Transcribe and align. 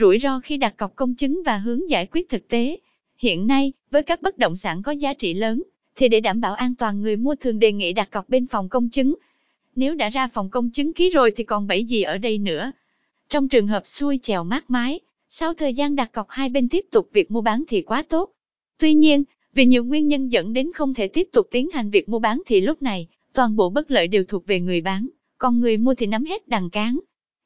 rủi 0.00 0.18
ro 0.18 0.40
khi 0.40 0.56
đặt 0.56 0.76
cọc 0.76 0.96
công 0.96 1.14
chứng 1.14 1.42
và 1.46 1.58
hướng 1.58 1.90
giải 1.90 2.06
quyết 2.06 2.28
thực 2.28 2.48
tế. 2.48 2.76
Hiện 3.18 3.46
nay, 3.46 3.72
với 3.90 4.02
các 4.02 4.22
bất 4.22 4.38
động 4.38 4.56
sản 4.56 4.82
có 4.82 4.92
giá 4.92 5.14
trị 5.14 5.34
lớn, 5.34 5.62
thì 5.96 6.08
để 6.08 6.20
đảm 6.20 6.40
bảo 6.40 6.54
an 6.54 6.74
toàn 6.74 7.02
người 7.02 7.16
mua 7.16 7.34
thường 7.34 7.58
đề 7.58 7.72
nghị 7.72 7.92
đặt 7.92 8.10
cọc 8.10 8.28
bên 8.28 8.46
phòng 8.46 8.68
công 8.68 8.88
chứng. 8.88 9.14
Nếu 9.76 9.94
đã 9.94 10.08
ra 10.08 10.28
phòng 10.28 10.50
công 10.50 10.70
chứng 10.70 10.92
ký 10.92 11.10
rồi 11.10 11.32
thì 11.36 11.44
còn 11.44 11.66
bẫy 11.66 11.84
gì 11.84 12.02
ở 12.02 12.18
đây 12.18 12.38
nữa. 12.38 12.72
Trong 13.28 13.48
trường 13.48 13.66
hợp 13.66 13.86
xuôi 13.86 14.18
chèo 14.22 14.44
mát 14.44 14.70
mái, 14.70 15.00
sau 15.28 15.54
thời 15.54 15.74
gian 15.74 15.96
đặt 15.96 16.12
cọc 16.12 16.26
hai 16.28 16.48
bên 16.48 16.68
tiếp 16.68 16.84
tục 16.90 17.08
việc 17.12 17.30
mua 17.30 17.40
bán 17.40 17.64
thì 17.68 17.82
quá 17.82 18.02
tốt. 18.02 18.30
Tuy 18.78 18.94
nhiên, 18.94 19.24
vì 19.54 19.66
nhiều 19.66 19.84
nguyên 19.84 20.08
nhân 20.08 20.32
dẫn 20.32 20.52
đến 20.52 20.72
không 20.74 20.94
thể 20.94 21.08
tiếp 21.08 21.28
tục 21.32 21.48
tiến 21.50 21.70
hành 21.72 21.90
việc 21.90 22.08
mua 22.08 22.18
bán 22.18 22.42
thì 22.46 22.60
lúc 22.60 22.82
này, 22.82 23.08
toàn 23.32 23.56
bộ 23.56 23.70
bất 23.70 23.90
lợi 23.90 24.08
đều 24.08 24.24
thuộc 24.24 24.46
về 24.46 24.60
người 24.60 24.80
bán, 24.80 25.08
còn 25.38 25.60
người 25.60 25.76
mua 25.76 25.94
thì 25.94 26.06
nắm 26.06 26.24
hết 26.24 26.48
đằng 26.48 26.70
cán. 26.70 26.98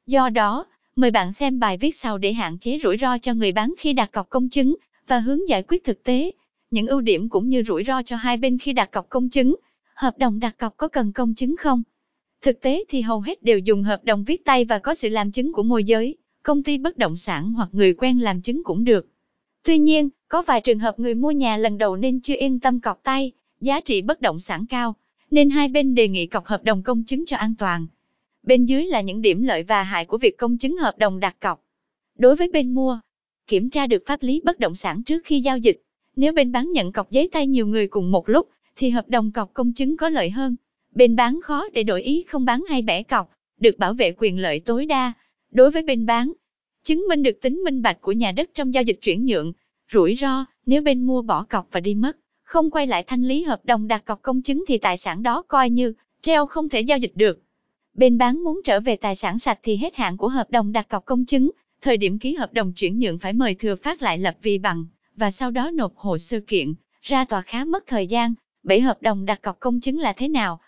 Do 0.07 0.29
đó, 0.29 0.65
mời 0.95 1.11
bạn 1.11 1.33
xem 1.33 1.59
bài 1.59 1.77
viết 1.77 1.95
sau 1.95 2.17
để 2.17 2.33
hạn 2.33 2.57
chế 2.57 2.79
rủi 2.83 2.97
ro 2.97 3.17
cho 3.17 3.33
người 3.33 3.51
bán 3.51 3.73
khi 3.77 3.93
đặt 3.93 4.11
cọc 4.11 4.29
công 4.29 4.49
chứng 4.49 4.75
và 5.07 5.19
hướng 5.19 5.49
giải 5.49 5.63
quyết 5.67 5.83
thực 5.83 6.03
tế. 6.03 6.31
Những 6.71 6.87
ưu 6.87 7.01
điểm 7.01 7.29
cũng 7.29 7.49
như 7.49 7.63
rủi 7.63 7.83
ro 7.83 8.03
cho 8.03 8.15
hai 8.15 8.37
bên 8.37 8.57
khi 8.57 8.73
đặt 8.73 8.91
cọc 8.91 9.09
công 9.09 9.29
chứng. 9.29 9.55
Hợp 9.95 10.17
đồng 10.17 10.39
đặt 10.39 10.57
cọc 10.57 10.77
có 10.77 10.87
cần 10.87 11.11
công 11.11 11.33
chứng 11.33 11.57
không? 11.57 11.83
Thực 12.41 12.61
tế 12.61 12.83
thì 12.89 13.01
hầu 13.01 13.21
hết 13.21 13.43
đều 13.43 13.59
dùng 13.59 13.83
hợp 13.83 14.03
đồng 14.03 14.23
viết 14.23 14.45
tay 14.45 14.65
và 14.65 14.79
có 14.79 14.93
sự 14.93 15.09
làm 15.09 15.31
chứng 15.31 15.53
của 15.53 15.63
môi 15.63 15.83
giới, 15.83 16.17
công 16.43 16.63
ty 16.63 16.77
bất 16.77 16.97
động 16.97 17.15
sản 17.15 17.53
hoặc 17.53 17.69
người 17.71 17.93
quen 17.93 18.19
làm 18.19 18.41
chứng 18.41 18.63
cũng 18.63 18.83
được. 18.83 19.07
Tuy 19.63 19.77
nhiên, 19.77 20.09
có 20.27 20.41
vài 20.41 20.61
trường 20.61 20.79
hợp 20.79 20.99
người 20.99 21.15
mua 21.15 21.31
nhà 21.31 21.57
lần 21.57 21.77
đầu 21.77 21.95
nên 21.95 22.21
chưa 22.21 22.35
yên 22.37 22.59
tâm 22.59 22.79
cọc 22.79 23.03
tay, 23.03 23.31
giá 23.61 23.81
trị 23.81 24.01
bất 24.01 24.21
động 24.21 24.39
sản 24.39 24.65
cao, 24.65 24.95
nên 25.31 25.49
hai 25.49 25.67
bên 25.67 25.95
đề 25.95 26.07
nghị 26.07 26.25
cọc 26.25 26.45
hợp 26.45 26.63
đồng 26.63 26.83
công 26.83 27.03
chứng 27.03 27.25
cho 27.25 27.37
an 27.37 27.53
toàn. 27.55 27.87
Bên 28.45 28.65
dưới 28.65 28.85
là 28.85 29.01
những 29.01 29.21
điểm 29.21 29.43
lợi 29.43 29.63
và 29.63 29.83
hại 29.83 30.05
của 30.05 30.17
việc 30.17 30.37
công 30.37 30.57
chứng 30.57 30.77
hợp 30.77 30.97
đồng 30.97 31.19
đặt 31.19 31.35
cọc. 31.39 31.63
Đối 32.17 32.35
với 32.35 32.49
bên 32.53 32.73
mua, 32.73 32.99
kiểm 33.47 33.69
tra 33.69 33.87
được 33.87 34.03
pháp 34.05 34.23
lý 34.23 34.41
bất 34.43 34.59
động 34.59 34.75
sản 34.75 35.03
trước 35.03 35.21
khi 35.25 35.39
giao 35.39 35.57
dịch. 35.57 35.81
Nếu 36.15 36.33
bên 36.33 36.51
bán 36.51 36.71
nhận 36.71 36.91
cọc 36.91 37.11
giấy 37.11 37.29
tay 37.31 37.47
nhiều 37.47 37.67
người 37.67 37.87
cùng 37.87 38.11
một 38.11 38.29
lúc, 38.29 38.49
thì 38.75 38.89
hợp 38.89 39.09
đồng 39.09 39.31
cọc 39.31 39.53
công 39.53 39.73
chứng 39.73 39.97
có 39.97 40.09
lợi 40.09 40.29
hơn. 40.29 40.55
Bên 40.95 41.15
bán 41.15 41.39
khó 41.43 41.69
để 41.73 41.83
đổi 41.83 42.01
ý 42.01 42.23
không 42.27 42.45
bán 42.45 42.63
hay 42.69 42.81
bẻ 42.81 43.03
cọc, 43.03 43.29
được 43.59 43.77
bảo 43.77 43.93
vệ 43.93 44.11
quyền 44.17 44.39
lợi 44.39 44.59
tối 44.59 44.85
đa. 44.85 45.13
Đối 45.51 45.71
với 45.71 45.83
bên 45.83 46.05
bán, 46.05 46.33
chứng 46.83 47.05
minh 47.09 47.23
được 47.23 47.41
tính 47.41 47.55
minh 47.55 47.81
bạch 47.81 48.01
của 48.01 48.11
nhà 48.11 48.31
đất 48.31 48.49
trong 48.53 48.73
giao 48.73 48.83
dịch 48.83 48.97
chuyển 49.01 49.25
nhượng, 49.25 49.53
rủi 49.91 50.15
ro, 50.15 50.45
nếu 50.65 50.81
bên 50.81 51.01
mua 51.01 51.21
bỏ 51.21 51.43
cọc 51.43 51.67
và 51.71 51.79
đi 51.79 51.95
mất, 51.95 52.17
không 52.43 52.71
quay 52.71 52.87
lại 52.87 53.03
thanh 53.03 53.23
lý 53.23 53.43
hợp 53.43 53.65
đồng 53.65 53.87
đặt 53.87 54.05
cọc 54.05 54.21
công 54.21 54.41
chứng 54.41 54.63
thì 54.67 54.77
tài 54.77 54.97
sản 54.97 55.23
đó 55.23 55.41
coi 55.47 55.69
như 55.69 55.93
treo 56.21 56.45
không 56.45 56.69
thể 56.69 56.81
giao 56.81 56.97
dịch 56.97 57.11
được. 57.15 57.41
Bên 57.95 58.17
bán 58.17 58.43
muốn 58.43 58.61
trở 58.63 58.79
về 58.79 58.95
tài 58.95 59.15
sản 59.15 59.39
sạch 59.39 59.59
thì 59.63 59.77
hết 59.77 59.95
hạn 59.95 60.17
của 60.17 60.27
hợp 60.27 60.51
đồng 60.51 60.71
đặt 60.71 60.89
cọc 60.89 61.05
công 61.05 61.25
chứng, 61.25 61.51
thời 61.81 61.97
điểm 61.97 62.19
ký 62.19 62.33
hợp 62.33 62.53
đồng 62.53 62.73
chuyển 62.73 62.99
nhượng 62.99 63.19
phải 63.19 63.33
mời 63.33 63.55
thừa 63.55 63.75
phát 63.75 64.01
lại 64.01 64.17
lập 64.17 64.35
vi 64.41 64.57
bằng, 64.57 64.85
và 65.15 65.31
sau 65.31 65.51
đó 65.51 65.71
nộp 65.71 65.95
hồ 65.95 66.17
sơ 66.17 66.39
kiện, 66.39 66.73
ra 67.01 67.25
tòa 67.25 67.41
khá 67.41 67.65
mất 67.65 67.83
thời 67.87 68.07
gian, 68.07 68.33
bảy 68.63 68.81
hợp 68.81 69.01
đồng 69.01 69.25
đặt 69.25 69.41
cọc 69.41 69.59
công 69.59 69.79
chứng 69.79 69.99
là 69.99 70.13
thế 70.13 70.27
nào? 70.27 70.59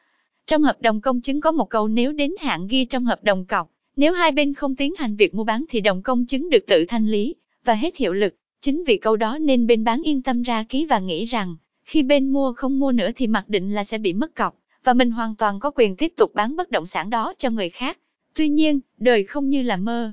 Trong 0.47 0.63
hợp 0.63 0.81
đồng 0.81 1.01
công 1.01 1.21
chứng 1.21 1.41
có 1.41 1.51
một 1.51 1.69
câu 1.69 1.87
nếu 1.87 2.11
đến 2.11 2.31
hạn 2.39 2.67
ghi 2.67 2.85
trong 2.85 3.05
hợp 3.05 3.23
đồng 3.23 3.45
cọc, 3.45 3.71
nếu 3.95 4.13
hai 4.13 4.31
bên 4.31 4.53
không 4.53 4.75
tiến 4.75 4.93
hành 4.97 5.15
việc 5.15 5.35
mua 5.35 5.43
bán 5.43 5.65
thì 5.69 5.81
đồng 5.81 6.01
công 6.01 6.25
chứng 6.25 6.49
được 6.49 6.65
tự 6.67 6.85
thanh 6.85 7.07
lý 7.07 7.35
và 7.65 7.73
hết 7.73 7.97
hiệu 7.97 8.13
lực. 8.13 8.35
Chính 8.61 8.83
vì 8.83 8.97
câu 8.97 9.15
đó 9.15 9.37
nên 9.37 9.67
bên 9.67 9.83
bán 9.83 10.01
yên 10.01 10.21
tâm 10.21 10.41
ra 10.41 10.63
ký 10.63 10.85
và 10.85 10.99
nghĩ 10.99 11.25
rằng, 11.25 11.55
khi 11.83 12.03
bên 12.03 12.29
mua 12.29 12.53
không 12.53 12.79
mua 12.79 12.91
nữa 12.91 13.09
thì 13.15 13.27
mặc 13.27 13.49
định 13.49 13.73
là 13.73 13.83
sẽ 13.83 13.97
bị 13.97 14.13
mất 14.13 14.35
cọc, 14.35 14.55
và 14.87 14.93
mình 14.93 15.11
hoàn 15.11 15.35
toàn 15.35 15.59
có 15.59 15.71
quyền 15.75 15.95
tiếp 15.95 16.13
tục 16.17 16.33
bán 16.33 16.55
bất 16.55 16.71
động 16.71 16.85
sản 16.85 17.09
đó 17.09 17.33
cho 17.37 17.49
người 17.49 17.69
khác. 17.69 17.97
Tuy 18.33 18.49
nhiên, 18.49 18.79
đời 18.97 19.23
không 19.23 19.49
như 19.49 19.61
là 19.61 19.77
mơ. 19.77 20.11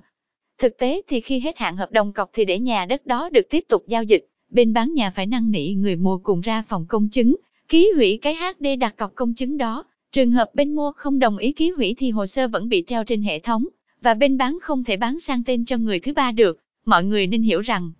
Thực 0.58 0.78
tế 0.78 1.02
thì 1.08 1.20
khi 1.20 1.40
hết 1.40 1.58
hạn 1.58 1.76
hợp 1.76 1.92
đồng 1.92 2.12
cọc 2.12 2.30
thì 2.32 2.44
để 2.44 2.58
nhà 2.58 2.84
đất 2.84 3.06
đó 3.06 3.28
được 3.32 3.50
tiếp 3.50 3.64
tục 3.68 3.84
giao 3.86 4.02
dịch, 4.02 4.26
bên 4.50 4.72
bán 4.72 4.94
nhà 4.94 5.10
phải 5.10 5.26
năn 5.26 5.50
nỉ 5.50 5.74
người 5.74 5.96
mua 5.96 6.18
cùng 6.18 6.40
ra 6.40 6.62
phòng 6.68 6.86
công 6.88 7.08
chứng, 7.08 7.36
ký 7.68 7.92
hủy 7.96 8.18
cái 8.22 8.34
HD 8.34 8.66
đặt 8.80 8.96
cọc 8.96 9.14
công 9.14 9.34
chứng 9.34 9.58
đó. 9.58 9.84
Trường 10.12 10.30
hợp 10.30 10.50
bên 10.54 10.74
mua 10.74 10.92
không 10.92 11.18
đồng 11.18 11.36
ý 11.36 11.52
ký 11.52 11.70
hủy 11.70 11.94
thì 11.98 12.10
hồ 12.10 12.26
sơ 12.26 12.48
vẫn 12.48 12.68
bị 12.68 12.84
treo 12.86 13.04
trên 13.04 13.22
hệ 13.22 13.38
thống, 13.38 13.64
và 14.02 14.14
bên 14.14 14.38
bán 14.38 14.58
không 14.62 14.84
thể 14.84 14.96
bán 14.96 15.18
sang 15.18 15.44
tên 15.44 15.64
cho 15.64 15.76
người 15.76 16.00
thứ 16.00 16.12
ba 16.12 16.32
được. 16.32 16.58
Mọi 16.84 17.04
người 17.04 17.26
nên 17.26 17.42
hiểu 17.42 17.60
rằng, 17.60 17.92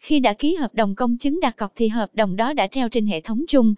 khi 0.00 0.20
đã 0.20 0.32
ký 0.32 0.54
hợp 0.54 0.74
đồng 0.74 0.94
công 0.94 1.18
chứng 1.18 1.40
đặt 1.40 1.56
cọc 1.56 1.72
thì 1.76 1.88
hợp 1.88 2.14
đồng 2.14 2.36
đó 2.36 2.52
đã 2.52 2.66
treo 2.66 2.88
trên 2.88 3.06
hệ 3.06 3.20
thống 3.20 3.44
chung. 3.48 3.74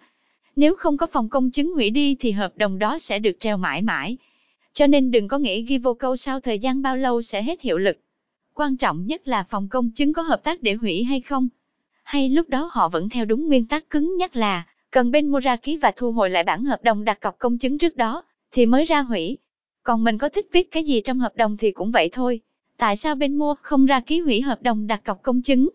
Nếu 0.57 0.75
không 0.75 0.97
có 0.97 1.07
phòng 1.07 1.29
công 1.29 1.51
chứng 1.51 1.73
hủy 1.73 1.89
đi 1.89 2.15
thì 2.19 2.31
hợp 2.31 2.57
đồng 2.57 2.79
đó 2.79 2.97
sẽ 2.97 3.19
được 3.19 3.39
treo 3.39 3.57
mãi 3.57 3.81
mãi. 3.81 4.17
Cho 4.73 4.87
nên 4.87 5.11
đừng 5.11 5.27
có 5.27 5.37
nghĩ 5.37 5.61
ghi 5.61 5.77
vô 5.77 5.93
câu 5.93 6.15
sau 6.15 6.39
thời 6.39 6.59
gian 6.59 6.81
bao 6.81 6.97
lâu 6.97 7.21
sẽ 7.21 7.43
hết 7.43 7.61
hiệu 7.61 7.77
lực. 7.77 7.97
Quan 8.53 8.77
trọng 8.77 9.05
nhất 9.05 9.27
là 9.27 9.43
phòng 9.43 9.67
công 9.69 9.91
chứng 9.91 10.13
có 10.13 10.21
hợp 10.21 10.43
tác 10.43 10.61
để 10.61 10.73
hủy 10.73 11.03
hay 11.03 11.21
không. 11.21 11.47
Hay 12.03 12.29
lúc 12.29 12.49
đó 12.49 12.69
họ 12.73 12.89
vẫn 12.89 13.09
theo 13.09 13.25
đúng 13.25 13.47
nguyên 13.47 13.65
tắc 13.65 13.89
cứng 13.89 14.17
nhắc 14.17 14.35
là, 14.35 14.63
cần 14.91 15.11
bên 15.11 15.27
mua 15.27 15.39
ra 15.39 15.55
ký 15.55 15.77
và 15.77 15.91
thu 15.95 16.11
hồi 16.11 16.29
lại 16.29 16.43
bản 16.43 16.65
hợp 16.65 16.83
đồng 16.83 17.05
đặt 17.05 17.21
cọc 17.21 17.39
công 17.39 17.57
chứng 17.57 17.77
trước 17.77 17.95
đó, 17.95 18.23
thì 18.51 18.65
mới 18.65 18.85
ra 18.85 19.01
hủy. 19.01 19.37
Còn 19.83 20.03
mình 20.03 20.17
có 20.17 20.29
thích 20.29 20.47
viết 20.51 20.71
cái 20.71 20.83
gì 20.83 21.01
trong 21.01 21.19
hợp 21.19 21.35
đồng 21.35 21.57
thì 21.57 21.71
cũng 21.71 21.91
vậy 21.91 22.09
thôi. 22.11 22.41
Tại 22.77 22.95
sao 22.95 23.15
bên 23.15 23.35
mua 23.35 23.55
không 23.61 23.85
ra 23.85 23.99
ký 23.99 24.19
hủy 24.19 24.41
hợp 24.41 24.61
đồng 24.61 24.87
đặt 24.87 25.03
cọc 25.05 25.23
công 25.23 25.41
chứng? 25.41 25.69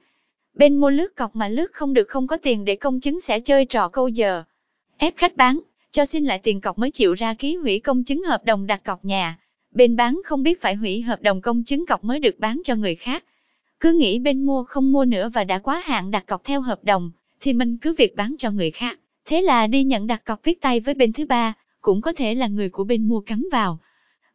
Bên 0.54 0.76
mua 0.76 0.90
lướt 0.90 1.16
cọc 1.16 1.36
mà 1.36 1.48
lướt 1.48 1.72
không 1.72 1.94
được 1.94 2.08
không 2.08 2.26
có 2.26 2.36
tiền 2.36 2.64
để 2.64 2.76
công 2.76 3.00
chứng 3.00 3.20
sẽ 3.20 3.40
chơi 3.40 3.64
trò 3.64 3.88
câu 3.88 4.08
giờ. 4.08 4.44
Ép 5.02 5.16
khách 5.16 5.36
bán, 5.36 5.60
cho 5.90 6.04
xin 6.04 6.24
lại 6.24 6.38
tiền 6.38 6.60
cọc 6.60 6.78
mới 6.78 6.90
chịu 6.90 7.14
ra 7.14 7.34
ký 7.34 7.56
hủy 7.56 7.80
công 7.80 8.04
chứng 8.04 8.22
hợp 8.22 8.44
đồng 8.44 8.66
đặt 8.66 8.84
cọc 8.84 9.04
nhà. 9.04 9.38
Bên 9.70 9.96
bán 9.96 10.20
không 10.24 10.42
biết 10.42 10.60
phải 10.60 10.74
hủy 10.74 11.02
hợp 11.02 11.22
đồng 11.22 11.40
công 11.40 11.64
chứng 11.64 11.86
cọc 11.86 12.04
mới 12.04 12.18
được 12.20 12.38
bán 12.38 12.62
cho 12.64 12.76
người 12.76 12.94
khác. 12.94 13.24
Cứ 13.80 13.92
nghĩ 13.92 14.18
bên 14.18 14.46
mua 14.46 14.64
không 14.64 14.92
mua 14.92 15.04
nữa 15.04 15.30
và 15.34 15.44
đã 15.44 15.58
quá 15.58 15.82
hạn 15.84 16.10
đặt 16.10 16.26
cọc 16.26 16.44
theo 16.44 16.60
hợp 16.60 16.84
đồng, 16.84 17.10
thì 17.40 17.52
mình 17.52 17.76
cứ 17.76 17.94
việc 17.98 18.16
bán 18.16 18.34
cho 18.38 18.50
người 18.50 18.70
khác. 18.70 18.98
Thế 19.24 19.42
là 19.42 19.66
đi 19.66 19.84
nhận 19.84 20.06
đặt 20.06 20.24
cọc 20.24 20.44
viết 20.44 20.60
tay 20.60 20.80
với 20.80 20.94
bên 20.94 21.12
thứ 21.12 21.26
ba, 21.26 21.54
cũng 21.80 22.00
có 22.00 22.12
thể 22.12 22.34
là 22.34 22.46
người 22.46 22.68
của 22.68 22.84
bên 22.84 23.08
mua 23.08 23.20
cắm 23.20 23.48
vào. 23.52 23.78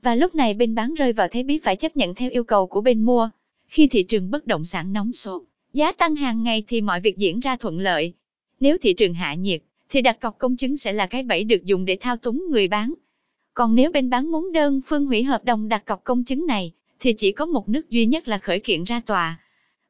Và 0.01 0.16
lúc 0.16 0.35
này 0.35 0.53
bên 0.53 0.75
bán 0.75 0.94
rơi 0.94 1.13
vào 1.13 1.28
thế 1.31 1.44
bí 1.44 1.57
phải 1.57 1.75
chấp 1.75 1.97
nhận 1.97 2.16
theo 2.16 2.29
yêu 2.29 2.44
cầu 2.44 2.67
của 2.67 2.81
bên 2.81 3.01
mua. 3.01 3.29
Khi 3.67 3.88
thị 3.88 4.03
trường 4.03 4.31
bất 4.31 4.47
động 4.47 4.66
sản 4.66 4.94
nóng 4.94 5.13
sốt, 5.13 5.41
Giá 5.73 5.91
tăng 5.91 6.16
hàng 6.16 6.44
ngày 6.44 6.63
thì 6.67 6.81
mọi 6.81 6.99
việc 6.99 7.17
diễn 7.17 7.39
ra 7.39 7.57
thuận 7.57 7.79
lợi. 7.79 8.13
Nếu 8.59 8.78
thị 8.81 8.94
trường 8.94 9.13
hạ 9.13 9.34
nhiệt, 9.34 9.61
thì 9.89 10.01
đặt 10.01 10.19
cọc 10.19 10.37
công 10.37 10.55
chứng 10.55 10.77
sẽ 10.77 10.93
là 10.93 11.07
cái 11.07 11.23
bẫy 11.23 11.43
được 11.43 11.65
dùng 11.65 11.85
để 11.85 11.97
thao 12.01 12.17
túng 12.17 12.43
người 12.49 12.67
bán. 12.67 12.93
Còn 13.53 13.75
nếu 13.75 13.91
bên 13.91 14.09
bán 14.09 14.31
muốn 14.31 14.51
đơn 14.51 14.81
phương 14.85 15.05
hủy 15.05 15.23
hợp 15.23 15.45
đồng 15.45 15.67
đặt 15.67 15.85
cọc 15.85 16.03
công 16.03 16.23
chứng 16.23 16.45
này, 16.45 16.71
thì 16.99 17.13
chỉ 17.13 17.31
có 17.31 17.45
một 17.45 17.69
nước 17.69 17.89
duy 17.89 18.05
nhất 18.05 18.27
là 18.27 18.37
khởi 18.37 18.59
kiện 18.59 18.83
ra 18.83 19.01
tòa. 19.05 19.39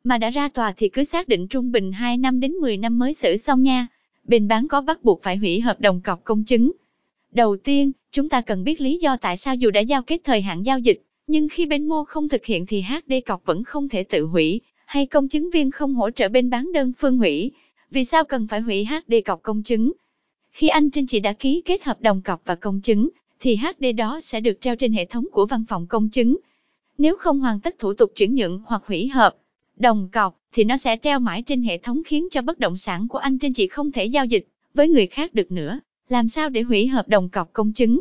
Mà 0.03 0.17
đã 0.17 0.29
ra 0.29 0.49
tòa 0.49 0.73
thì 0.77 0.89
cứ 0.89 1.03
xác 1.03 1.27
định 1.27 1.47
trung 1.47 1.71
bình 1.71 1.91
2 1.91 2.17
năm 2.17 2.39
đến 2.39 2.51
10 2.51 2.77
năm 2.77 2.99
mới 2.99 3.13
xử 3.13 3.37
xong 3.37 3.63
nha. 3.63 3.87
Bên 4.23 4.47
bán 4.47 4.67
có 4.67 4.81
bắt 4.81 5.03
buộc 5.03 5.23
phải 5.23 5.37
hủy 5.37 5.59
hợp 5.59 5.81
đồng 5.81 6.01
cọc 6.01 6.23
công 6.23 6.43
chứng. 6.43 6.71
Đầu 7.31 7.57
tiên, 7.57 7.91
chúng 8.11 8.29
ta 8.29 8.41
cần 8.41 8.63
biết 8.63 8.81
lý 8.81 8.97
do 8.97 9.17
tại 9.17 9.37
sao 9.37 9.55
dù 9.55 9.71
đã 9.71 9.81
giao 9.81 10.01
kết 10.01 10.21
thời 10.23 10.41
hạn 10.41 10.63
giao 10.63 10.79
dịch, 10.79 11.01
nhưng 11.27 11.49
khi 11.49 11.65
bên 11.65 11.87
mua 11.87 12.03
không 12.03 12.29
thực 12.29 12.45
hiện 12.45 12.65
thì 12.65 12.81
HD 12.81 13.13
cọc 13.25 13.45
vẫn 13.45 13.63
không 13.63 13.89
thể 13.89 14.03
tự 14.03 14.25
hủy, 14.25 14.61
hay 14.85 15.05
công 15.05 15.27
chứng 15.27 15.49
viên 15.51 15.71
không 15.71 15.95
hỗ 15.95 16.11
trợ 16.11 16.29
bên 16.29 16.49
bán 16.49 16.71
đơn 16.73 16.93
phương 16.97 17.17
hủy. 17.17 17.51
Vì 17.91 18.05
sao 18.05 18.23
cần 18.23 18.47
phải 18.47 18.61
hủy 18.61 18.85
HD 18.85 19.13
cọc 19.25 19.41
công 19.41 19.63
chứng? 19.63 19.91
Khi 20.51 20.67
anh 20.67 20.91
Trinh 20.91 21.07
chị 21.07 21.19
đã 21.19 21.33
ký 21.33 21.61
kết 21.65 21.83
hợp 21.83 22.01
đồng 22.01 22.21
cọc 22.21 22.41
và 22.45 22.55
công 22.55 22.81
chứng, 22.81 23.09
thì 23.39 23.55
HD 23.55 23.85
đó 23.97 24.19
sẽ 24.19 24.39
được 24.39 24.61
treo 24.61 24.75
trên 24.75 24.93
hệ 24.93 25.05
thống 25.05 25.25
của 25.31 25.45
văn 25.45 25.63
phòng 25.69 25.87
công 25.87 26.09
chứng. 26.09 26.37
Nếu 26.97 27.15
không 27.17 27.39
hoàn 27.39 27.59
tất 27.59 27.75
thủ 27.79 27.93
tục 27.93 28.11
chuyển 28.15 28.35
nhượng 28.35 28.61
hoặc 28.65 28.83
hủy 28.85 29.07
hợp 29.07 29.35
đồng 29.75 30.09
cọc, 30.11 30.39
thì 30.53 30.63
nó 30.63 30.77
sẽ 30.77 30.97
treo 30.97 31.19
mãi 31.19 31.43
trên 31.45 31.63
hệ 31.63 31.77
thống 31.77 32.01
khiến 32.05 32.27
cho 32.31 32.41
bất 32.41 32.59
động 32.59 32.77
sản 32.77 33.07
của 33.07 33.17
anh 33.17 33.39
Trinh 33.39 33.53
chị 33.53 33.67
không 33.67 33.91
thể 33.91 34.05
giao 34.05 34.25
dịch 34.25 34.47
với 34.73 34.89
người 34.89 35.07
khác 35.07 35.33
được 35.33 35.51
nữa. 35.51 35.79
Làm 36.09 36.27
sao 36.27 36.49
để 36.49 36.61
hủy 36.61 36.87
hợp 36.87 37.07
đồng 37.07 37.29
cọc 37.29 37.53
công 37.53 37.73
chứng? 37.73 37.99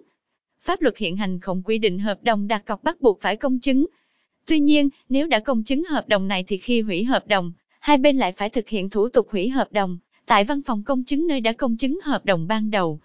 Pháp 0.60 0.82
luật 0.82 0.96
hiện 0.96 1.16
hành 1.16 1.40
không 1.40 1.62
quy 1.64 1.78
định 1.78 1.98
hợp 1.98 2.22
đồng 2.22 2.48
đặt 2.48 2.66
cọc 2.66 2.82
bắt 2.82 3.00
buộc 3.00 3.20
phải 3.20 3.36
công 3.36 3.58
chứng, 3.60 3.86
Tuy 4.46 4.60
nhiên, 4.60 4.88
nếu 5.08 5.26
đã 5.26 5.40
công 5.40 5.62
chứng 5.62 5.84
hợp 5.84 6.08
đồng 6.08 6.28
này 6.28 6.44
thì 6.46 6.56
khi 6.56 6.80
hủy 6.80 7.04
hợp 7.04 7.26
đồng, 7.26 7.52
hai 7.86 7.98
bên 7.98 8.16
lại 8.16 8.32
phải 8.32 8.50
thực 8.50 8.68
hiện 8.68 8.90
thủ 8.90 9.08
tục 9.08 9.28
hủy 9.30 9.48
hợp 9.48 9.72
đồng 9.72 9.98
tại 10.26 10.44
văn 10.44 10.62
phòng 10.62 10.82
công 10.86 11.04
chứng 11.04 11.26
nơi 11.26 11.40
đã 11.40 11.52
công 11.52 11.76
chứng 11.76 11.98
hợp 12.02 12.24
đồng 12.24 12.46
ban 12.46 12.70
đầu. 12.70 13.00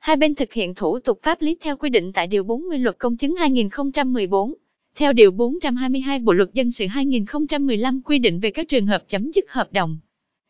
Hai 0.00 0.16
bên 0.16 0.34
thực 0.34 0.52
hiện 0.52 0.74
thủ 0.74 0.98
tục 0.98 1.18
pháp 1.22 1.42
lý 1.42 1.56
theo 1.60 1.76
quy 1.76 1.90
định 1.90 2.12
tại 2.12 2.26
Điều 2.26 2.44
40 2.44 2.78
Luật 2.78 2.98
Công 2.98 3.16
chứng 3.16 3.36
2014. 3.36 4.54
Theo 4.96 5.12
Điều 5.12 5.30
422 5.30 6.18
Bộ 6.18 6.32
Luật 6.32 6.52
Dân 6.52 6.70
sự 6.70 6.86
2015 6.86 8.00
quy 8.04 8.18
định 8.18 8.40
về 8.40 8.50
các 8.50 8.68
trường 8.68 8.86
hợp 8.86 9.04
chấm 9.06 9.32
dứt 9.32 9.44
hợp 9.48 9.72
đồng, 9.72 9.98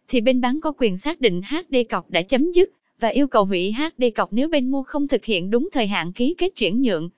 thì 0.09 0.21
bên 0.21 0.41
bán 0.41 0.61
có 0.61 0.73
quyền 0.79 0.97
xác 0.97 1.21
định 1.21 1.41
HD 1.43 1.77
cọc 1.91 2.11
đã 2.11 2.23
chấm 2.23 2.53
dứt 2.53 2.71
và 3.01 3.09
yêu 3.09 3.27
cầu 3.27 3.45
hủy 3.45 3.73
HD 3.73 4.05
cọc 4.15 4.33
nếu 4.33 4.49
bên 4.49 4.71
mua 4.71 4.83
không 4.83 5.09
thực 5.09 5.25
hiện 5.25 5.51
đúng 5.51 5.69
thời 5.73 5.87
hạn 5.87 6.13
ký 6.13 6.35
kết 6.39 6.57
chuyển 6.57 6.83
nhượng. 6.83 7.11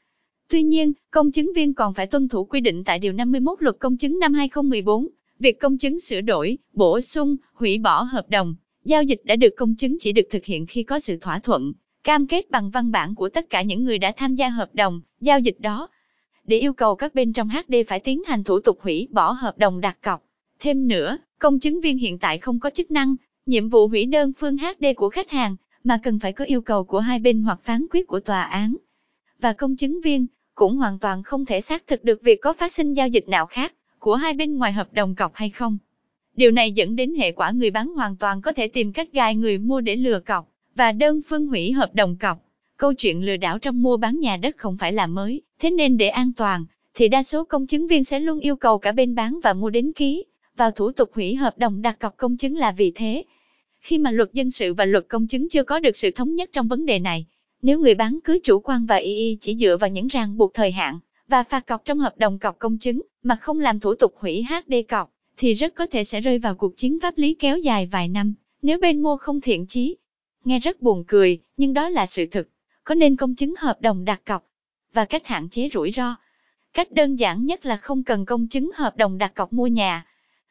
Tuy 0.48 0.62
nhiên, 0.62 0.92
công 1.10 1.30
chứng 1.30 1.52
viên 1.56 1.74
còn 1.74 1.94
phải 1.94 2.06
tuân 2.06 2.28
thủ 2.28 2.44
quy 2.44 2.60
định 2.60 2.84
tại 2.84 2.98
Điều 2.98 3.12
51 3.12 3.62
Luật 3.62 3.76
Công 3.78 3.96
chứng 3.96 4.18
năm 4.18 4.34
2014. 4.34 5.08
Việc 5.38 5.60
công 5.60 5.78
chứng 5.78 6.00
sửa 6.00 6.20
đổi, 6.20 6.58
bổ 6.72 7.00
sung, 7.00 7.36
hủy 7.54 7.78
bỏ 7.78 8.02
hợp 8.02 8.30
đồng, 8.30 8.54
giao 8.84 9.02
dịch 9.02 9.20
đã 9.24 9.36
được 9.36 9.54
công 9.56 9.74
chứng 9.74 9.96
chỉ 9.98 10.12
được 10.12 10.26
thực 10.30 10.44
hiện 10.44 10.66
khi 10.66 10.82
có 10.82 10.98
sự 10.98 11.16
thỏa 11.20 11.38
thuận, 11.38 11.72
cam 12.04 12.26
kết 12.26 12.50
bằng 12.50 12.70
văn 12.70 12.90
bản 12.90 13.14
của 13.14 13.28
tất 13.28 13.50
cả 13.50 13.62
những 13.62 13.84
người 13.84 13.98
đã 13.98 14.12
tham 14.16 14.34
gia 14.34 14.48
hợp 14.48 14.74
đồng, 14.74 15.00
giao 15.20 15.40
dịch 15.40 15.60
đó. 15.60 15.88
để 16.44 16.58
yêu 16.58 16.72
cầu 16.72 16.96
các 16.96 17.14
bên 17.14 17.32
trong 17.32 17.48
HD 17.48 17.74
phải 17.88 18.00
tiến 18.00 18.22
hành 18.26 18.44
thủ 18.44 18.60
tục 18.60 18.78
hủy 18.80 19.08
bỏ 19.10 19.32
hợp 19.32 19.58
đồng 19.58 19.80
đặt 19.80 20.02
cọc. 20.02 20.24
Thêm 20.58 20.88
nữa, 20.88 21.18
công 21.38 21.58
chứng 21.58 21.80
viên 21.80 21.98
hiện 21.98 22.18
tại 22.18 22.38
không 22.38 22.60
có 22.60 22.70
chức 22.70 22.90
năng, 22.90 23.16
nhiệm 23.46 23.68
vụ 23.68 23.88
hủy 23.88 24.06
đơn 24.06 24.32
phương 24.32 24.56
HD 24.58 24.84
của 24.96 25.08
khách 25.08 25.30
hàng, 25.30 25.56
mà 25.84 25.98
cần 26.02 26.18
phải 26.18 26.32
có 26.32 26.44
yêu 26.44 26.60
cầu 26.60 26.84
của 26.84 27.00
hai 27.00 27.18
bên 27.18 27.42
hoặc 27.42 27.60
phán 27.62 27.86
quyết 27.90 28.06
của 28.06 28.20
tòa 28.20 28.42
án. 28.42 28.76
Và 29.40 29.52
công 29.52 29.76
chứng 29.76 30.00
viên 30.00 30.26
cũng 30.54 30.76
hoàn 30.76 30.98
toàn 30.98 31.22
không 31.22 31.46
thể 31.46 31.60
xác 31.60 31.86
thực 31.86 32.04
được 32.04 32.22
việc 32.22 32.40
có 32.42 32.52
phát 32.52 32.72
sinh 32.72 32.92
giao 32.92 33.08
dịch 33.08 33.28
nào 33.28 33.46
khác 33.46 33.72
của 34.04 34.14
hai 34.14 34.34
bên 34.34 34.56
ngoài 34.56 34.72
hợp 34.72 34.92
đồng 34.92 35.14
cọc 35.14 35.34
hay 35.34 35.50
không. 35.50 35.78
Điều 36.36 36.50
này 36.50 36.72
dẫn 36.72 36.96
đến 36.96 37.14
hệ 37.14 37.32
quả 37.32 37.50
người 37.50 37.70
bán 37.70 37.88
hoàn 37.88 38.16
toàn 38.16 38.42
có 38.42 38.52
thể 38.52 38.68
tìm 38.68 38.92
cách 38.92 39.12
gài 39.12 39.34
người 39.34 39.58
mua 39.58 39.80
để 39.80 39.96
lừa 39.96 40.20
cọc 40.20 40.48
và 40.74 40.92
đơn 40.92 41.20
phương 41.28 41.46
hủy 41.46 41.72
hợp 41.72 41.94
đồng 41.94 42.16
cọc. 42.16 42.38
Câu 42.76 42.94
chuyện 42.94 43.24
lừa 43.24 43.36
đảo 43.36 43.58
trong 43.58 43.82
mua 43.82 43.96
bán 43.96 44.20
nhà 44.20 44.36
đất 44.36 44.56
không 44.56 44.76
phải 44.76 44.92
là 44.92 45.06
mới, 45.06 45.42
thế 45.60 45.70
nên 45.70 45.96
để 45.96 46.08
an 46.08 46.32
toàn, 46.32 46.64
thì 46.94 47.08
đa 47.08 47.22
số 47.22 47.44
công 47.44 47.66
chứng 47.66 47.86
viên 47.86 48.04
sẽ 48.04 48.20
luôn 48.20 48.40
yêu 48.40 48.56
cầu 48.56 48.78
cả 48.78 48.92
bên 48.92 49.14
bán 49.14 49.40
và 49.42 49.52
mua 49.52 49.70
đến 49.70 49.92
ký 49.92 50.24
vào 50.56 50.70
thủ 50.70 50.92
tục 50.92 51.10
hủy 51.14 51.34
hợp 51.34 51.58
đồng 51.58 51.82
đặt 51.82 51.98
cọc 52.00 52.16
công 52.16 52.36
chứng 52.36 52.56
là 52.56 52.72
vì 52.72 52.92
thế. 52.94 53.24
Khi 53.80 53.98
mà 53.98 54.10
luật 54.10 54.32
dân 54.32 54.50
sự 54.50 54.74
và 54.74 54.84
luật 54.84 55.08
công 55.08 55.26
chứng 55.26 55.48
chưa 55.48 55.64
có 55.64 55.78
được 55.78 55.96
sự 55.96 56.10
thống 56.10 56.34
nhất 56.34 56.50
trong 56.52 56.68
vấn 56.68 56.86
đề 56.86 56.98
này, 56.98 57.26
nếu 57.62 57.78
người 57.78 57.94
bán 57.94 58.18
cứ 58.24 58.40
chủ 58.42 58.60
quan 58.60 58.86
và 58.86 58.96
y 58.96 59.16
y 59.16 59.38
chỉ 59.40 59.56
dựa 59.56 59.76
vào 59.76 59.90
những 59.90 60.06
ràng 60.06 60.36
buộc 60.36 60.54
thời 60.54 60.70
hạn 60.70 60.98
và 61.28 61.42
phạt 61.42 61.66
cọc 61.66 61.84
trong 61.84 61.98
hợp 61.98 62.18
đồng 62.18 62.38
cọc 62.38 62.58
công 62.58 62.78
chứng 62.78 63.02
mà 63.22 63.36
không 63.36 63.60
làm 63.60 63.80
thủ 63.80 63.94
tục 63.94 64.14
hủy 64.16 64.44
HD 64.48 64.74
cọc, 64.88 65.12
thì 65.36 65.54
rất 65.54 65.74
có 65.74 65.86
thể 65.86 66.04
sẽ 66.04 66.20
rơi 66.20 66.38
vào 66.38 66.54
cuộc 66.54 66.76
chiến 66.76 66.98
pháp 67.02 67.18
lý 67.18 67.34
kéo 67.34 67.58
dài 67.58 67.88
vài 67.92 68.08
năm, 68.08 68.34
nếu 68.62 68.78
bên 68.78 69.02
mua 69.02 69.16
không 69.16 69.40
thiện 69.40 69.66
chí. 69.66 69.96
Nghe 70.44 70.58
rất 70.58 70.82
buồn 70.82 71.04
cười, 71.08 71.38
nhưng 71.56 71.72
đó 71.72 71.88
là 71.88 72.06
sự 72.06 72.26
thực. 72.26 72.48
Có 72.84 72.94
nên 72.94 73.16
công 73.16 73.34
chứng 73.34 73.54
hợp 73.58 73.80
đồng 73.80 74.04
đặt 74.04 74.24
cọc 74.24 74.44
và 74.92 75.04
cách 75.04 75.26
hạn 75.26 75.48
chế 75.48 75.68
rủi 75.72 75.90
ro. 75.90 76.16
Cách 76.72 76.92
đơn 76.92 77.16
giản 77.16 77.46
nhất 77.46 77.66
là 77.66 77.76
không 77.76 78.02
cần 78.02 78.24
công 78.24 78.48
chứng 78.48 78.70
hợp 78.74 78.96
đồng 78.96 79.18
đặt 79.18 79.34
cọc 79.34 79.52
mua 79.52 79.66
nhà. 79.66 80.06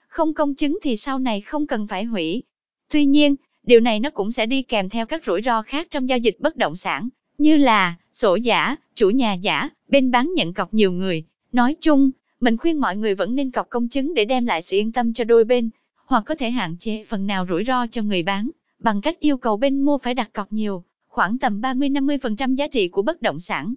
Không 0.07 0.33
công 0.33 0.55
chứng 0.55 0.79
thì 0.83 0.95
sau 0.95 1.19
này 1.19 1.41
không 1.41 1.67
cần 1.67 1.87
phải 1.87 2.03
hủy. 2.03 2.43
Tuy 2.91 3.05
nhiên, 3.05 3.35
điều 3.63 3.79
này 3.79 3.99
nó 3.99 4.09
cũng 4.09 4.31
sẽ 4.31 4.45
đi 4.45 4.61
kèm 4.61 4.89
theo 4.89 5.05
các 5.05 5.25
rủi 5.25 5.41
ro 5.41 5.61
khác 5.61 5.87
trong 5.91 6.09
giao 6.09 6.17
dịch 6.17 6.39
bất 6.39 6.55
động 6.55 6.75
sản, 6.75 7.09
như 7.37 7.57
là 7.57 7.95
sổ 8.13 8.35
giả, 8.35 8.75
chủ 8.95 9.09
nhà 9.09 9.33
giả, 9.33 9.69
bên 9.87 10.11
bán 10.11 10.33
nhận 10.35 10.53
cọc 10.53 10.73
nhiều 10.73 10.91
người. 10.91 11.23
Nói 11.51 11.75
chung, 11.81 12.11
mình 12.39 12.57
khuyên 12.57 12.79
mọi 12.79 12.97
người 12.97 13.15
vẫn 13.15 13.35
nên 13.35 13.51
cọc 13.51 13.69
công 13.69 13.87
chứng 13.87 14.13
để 14.13 14.25
đem 14.25 14.45
lại 14.45 14.61
sự 14.61 14.77
yên 14.77 14.91
tâm 14.91 15.13
cho 15.13 15.23
đôi 15.23 15.43
bên, 15.43 15.69
hoặc 16.05 16.23
có 16.25 16.35
thể 16.35 16.49
hạn 16.49 16.75
chế 16.79 17.03
phần 17.03 17.27
nào 17.27 17.45
rủi 17.49 17.63
ro 17.63 17.87
cho 17.87 18.01
người 18.01 18.23
bán, 18.23 18.49
bằng 18.79 19.01
cách 19.01 19.19
yêu 19.19 19.37
cầu 19.37 19.57
bên 19.57 19.81
mua 19.81 19.97
phải 19.97 20.13
đặt 20.13 20.33
cọc 20.33 20.53
nhiều, 20.53 20.83
khoảng 21.07 21.37
tầm 21.37 21.61
30-50% 21.61 22.55
giá 22.55 22.67
trị 22.67 22.87
của 22.87 23.01
bất 23.01 23.21
động 23.21 23.39
sản. 23.39 23.73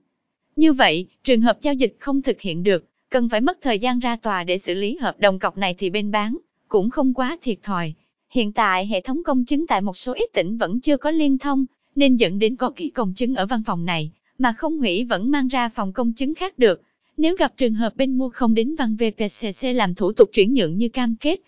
Như 0.56 0.72
vậy, 0.72 1.06
trường 1.24 1.40
hợp 1.40 1.58
giao 1.60 1.74
dịch 1.74 1.96
không 2.00 2.22
thực 2.22 2.40
hiện 2.40 2.62
được, 2.62 2.84
cần 3.10 3.28
phải 3.28 3.40
mất 3.40 3.58
thời 3.62 3.78
gian 3.78 3.98
ra 3.98 4.16
tòa 4.16 4.44
để 4.44 4.58
xử 4.58 4.74
lý 4.74 4.96
hợp 4.96 5.20
đồng 5.20 5.38
cọc 5.38 5.58
này 5.58 5.74
thì 5.78 5.90
bên 5.90 6.10
bán 6.10 6.36
cũng 6.68 6.90
không 6.90 7.14
quá 7.14 7.38
thiệt 7.42 7.58
thòi. 7.62 7.94
Hiện 8.30 8.52
tại 8.52 8.86
hệ 8.86 9.00
thống 9.00 9.22
công 9.24 9.44
chứng 9.44 9.66
tại 9.66 9.80
một 9.80 9.96
số 9.96 10.12
ít 10.12 10.30
tỉnh 10.34 10.58
vẫn 10.58 10.80
chưa 10.80 10.96
có 10.96 11.10
liên 11.10 11.38
thông, 11.38 11.66
nên 11.96 12.16
dẫn 12.16 12.38
đến 12.38 12.56
có 12.56 12.70
kỹ 12.70 12.90
công 12.90 13.14
chứng 13.14 13.34
ở 13.34 13.46
văn 13.46 13.62
phòng 13.66 13.84
này, 13.84 14.10
mà 14.38 14.52
không 14.52 14.78
hủy 14.78 15.04
vẫn 15.04 15.30
mang 15.30 15.48
ra 15.48 15.68
phòng 15.68 15.92
công 15.92 16.12
chứng 16.12 16.34
khác 16.34 16.58
được. 16.58 16.82
Nếu 17.16 17.36
gặp 17.36 17.52
trường 17.56 17.74
hợp 17.74 17.96
bên 17.96 18.18
mua 18.18 18.28
không 18.28 18.54
đến 18.54 18.74
văn 18.74 18.96
VPCC 18.96 19.64
làm 19.74 19.94
thủ 19.94 20.12
tục 20.12 20.30
chuyển 20.32 20.54
nhượng 20.54 20.76
như 20.76 20.88
cam 20.88 21.16
kết, 21.20 21.40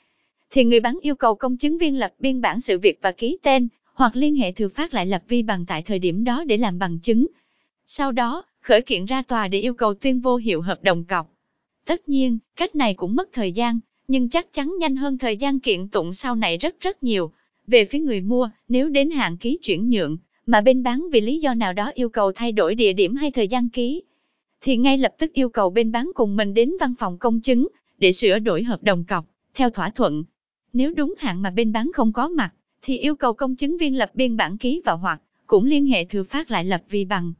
thì 0.50 0.64
người 0.64 0.80
bán 0.80 0.98
yêu 1.02 1.14
cầu 1.14 1.34
công 1.34 1.56
chứng 1.56 1.78
viên 1.78 1.98
lập 1.98 2.14
biên 2.18 2.40
bản 2.40 2.60
sự 2.60 2.78
việc 2.78 2.98
và 3.02 3.12
ký 3.12 3.38
tên, 3.42 3.68
hoặc 3.94 4.16
liên 4.16 4.36
hệ 4.36 4.52
thừa 4.52 4.68
phát 4.68 4.94
lại 4.94 5.06
lập 5.06 5.22
vi 5.28 5.42
bằng 5.42 5.64
tại 5.66 5.82
thời 5.82 5.98
điểm 5.98 6.24
đó 6.24 6.44
để 6.44 6.56
làm 6.56 6.78
bằng 6.78 6.98
chứng. 6.98 7.26
Sau 7.86 8.12
đó, 8.12 8.44
khởi 8.60 8.82
kiện 8.82 9.04
ra 9.04 9.22
tòa 9.22 9.48
để 9.48 9.60
yêu 9.60 9.74
cầu 9.74 9.94
tuyên 9.94 10.20
vô 10.20 10.36
hiệu 10.36 10.60
hợp 10.60 10.82
đồng 10.82 11.04
cọc. 11.04 11.32
Tất 11.86 12.08
nhiên, 12.08 12.38
cách 12.56 12.76
này 12.76 12.94
cũng 12.94 13.14
mất 13.14 13.28
thời 13.32 13.52
gian, 13.52 13.80
nhưng 14.08 14.28
chắc 14.28 14.52
chắn 14.52 14.74
nhanh 14.80 14.96
hơn 14.96 15.18
thời 15.18 15.36
gian 15.36 15.60
kiện 15.60 15.88
tụng 15.88 16.14
sau 16.14 16.34
này 16.34 16.56
rất 16.56 16.80
rất 16.80 17.02
nhiều. 17.02 17.32
Về 17.66 17.84
phía 17.84 17.98
người 17.98 18.20
mua, 18.20 18.50
nếu 18.68 18.88
đến 18.88 19.10
hạn 19.10 19.36
ký 19.36 19.58
chuyển 19.62 19.90
nhượng, 19.90 20.16
mà 20.48 20.60
bên 20.60 20.82
bán 20.82 21.06
vì 21.12 21.20
lý 21.20 21.38
do 21.38 21.54
nào 21.54 21.72
đó 21.72 21.90
yêu 21.94 22.08
cầu 22.08 22.32
thay 22.32 22.52
đổi 22.52 22.74
địa 22.74 22.92
điểm 22.92 23.14
hay 23.16 23.30
thời 23.30 23.48
gian 23.48 23.68
ký, 23.68 24.02
thì 24.60 24.76
ngay 24.76 24.98
lập 24.98 25.14
tức 25.18 25.32
yêu 25.32 25.48
cầu 25.48 25.70
bên 25.70 25.92
bán 25.92 26.10
cùng 26.14 26.36
mình 26.36 26.54
đến 26.54 26.72
văn 26.80 26.94
phòng 26.98 27.18
công 27.18 27.40
chứng, 27.40 27.68
để 27.98 28.12
sửa 28.12 28.38
đổi 28.38 28.62
hợp 28.62 28.82
đồng 28.82 29.04
cọc, 29.04 29.24
theo 29.54 29.70
thỏa 29.70 29.90
thuận. 29.90 30.24
Nếu 30.72 30.94
đúng 30.94 31.14
hạn 31.18 31.42
mà 31.42 31.50
bên 31.50 31.72
bán 31.72 31.90
không 31.94 32.12
có 32.12 32.28
mặt, 32.28 32.50
thì 32.82 32.98
yêu 32.98 33.16
cầu 33.16 33.32
công 33.32 33.56
chứng 33.56 33.78
viên 33.78 33.98
lập 33.98 34.10
biên 34.14 34.36
bản 34.36 34.58
ký 34.58 34.82
vào 34.84 34.96
hoặc 34.96 35.20
cũng 35.46 35.64
liên 35.64 35.86
hệ 35.86 36.04
thừa 36.04 36.22
phát 36.22 36.50
lại 36.50 36.64
lập 36.64 36.82
vi 36.88 37.04
bằng. 37.04 37.32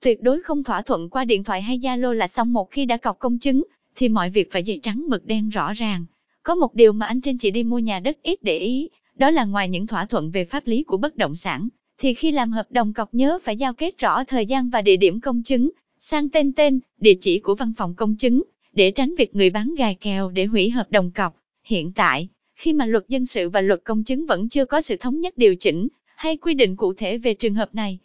Tuyệt 0.00 0.22
đối 0.22 0.42
không 0.42 0.64
thỏa 0.64 0.82
thuận 0.82 1.10
qua 1.10 1.24
điện 1.24 1.44
thoại 1.44 1.62
hay 1.62 1.78
Zalo 1.78 2.12
là 2.12 2.28
xong 2.28 2.52
một 2.52 2.70
khi 2.70 2.84
đã 2.84 2.96
cọc 2.96 3.18
công 3.18 3.38
chứng, 3.38 3.64
thì 3.94 4.08
mọi 4.08 4.30
việc 4.30 4.52
phải 4.52 4.62
dây 4.62 4.80
trắng 4.82 5.04
mực 5.08 5.26
đen 5.26 5.48
rõ 5.48 5.72
ràng. 5.72 6.04
Có 6.42 6.54
một 6.54 6.74
điều 6.74 6.92
mà 6.92 7.06
anh 7.06 7.20
trên 7.20 7.38
chị 7.38 7.50
đi 7.50 7.64
mua 7.64 7.78
nhà 7.78 8.00
đất 8.00 8.18
ít 8.22 8.42
để 8.42 8.58
ý, 8.58 8.88
đó 9.14 9.30
là 9.30 9.44
ngoài 9.44 9.68
những 9.68 9.86
thỏa 9.86 10.06
thuận 10.06 10.30
về 10.30 10.44
pháp 10.44 10.66
lý 10.66 10.82
của 10.82 10.96
bất 10.96 11.16
động 11.16 11.34
sản, 11.34 11.68
thì 11.98 12.14
khi 12.14 12.30
làm 12.30 12.52
hợp 12.52 12.72
đồng 12.72 12.92
cọc 12.92 13.14
nhớ 13.14 13.38
phải 13.42 13.56
giao 13.56 13.74
kết 13.74 13.98
rõ 13.98 14.24
thời 14.24 14.46
gian 14.46 14.70
và 14.70 14.82
địa 14.82 14.96
điểm 14.96 15.20
công 15.20 15.42
chứng, 15.42 15.70
sang 15.98 16.28
tên 16.28 16.52
tên, 16.52 16.80
địa 16.98 17.14
chỉ 17.20 17.38
của 17.38 17.54
văn 17.54 17.72
phòng 17.76 17.94
công 17.94 18.16
chứng, 18.16 18.42
để 18.72 18.90
tránh 18.90 19.14
việc 19.18 19.36
người 19.36 19.50
bán 19.50 19.74
gài 19.74 19.94
kèo 19.94 20.30
để 20.30 20.44
hủy 20.44 20.70
hợp 20.70 20.90
đồng 20.90 21.10
cọc. 21.10 21.36
Hiện 21.64 21.92
tại, 21.92 22.28
khi 22.54 22.72
mà 22.72 22.86
luật 22.86 23.08
dân 23.08 23.26
sự 23.26 23.48
và 23.48 23.60
luật 23.60 23.80
công 23.84 24.04
chứng 24.04 24.26
vẫn 24.26 24.48
chưa 24.48 24.64
có 24.64 24.80
sự 24.80 24.96
thống 24.96 25.20
nhất 25.20 25.38
điều 25.38 25.56
chỉnh, 25.56 25.88
hay 26.16 26.36
quy 26.36 26.54
định 26.54 26.76
cụ 26.76 26.94
thể 26.94 27.18
về 27.18 27.34
trường 27.34 27.54
hợp 27.54 27.74
này, 27.74 27.98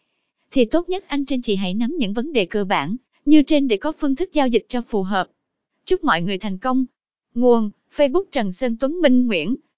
thì 0.51 0.66
tốt 0.66 0.90
nhất 0.90 1.04
anh 1.07 1.25
trên 1.25 1.42
chị 1.42 1.56
hãy 1.56 1.74
nắm 1.74 1.95
những 1.98 2.13
vấn 2.13 2.34
đề 2.34 2.45
cơ 2.45 2.66
bản, 2.66 2.95
như 3.25 3.44
trên 3.44 3.68
để 3.68 3.78
có 3.78 3.92
phương 3.92 4.16
thức 4.16 4.34
giao 4.34 4.48
dịch 4.48 4.66
cho 4.68 4.81
phù 4.81 5.04
hợp. 5.04 5.28
Chúc 5.86 6.04
mọi 6.04 6.22
người 6.22 6.38
thành 6.38 6.57
công. 6.57 6.86
Nguồn, 7.36 7.69
Facebook 7.95 8.24
Trần 8.31 8.51
Sơn 8.51 8.78
Tuấn 8.80 9.01
Minh 9.01 9.28
Nguyễn 9.28 9.56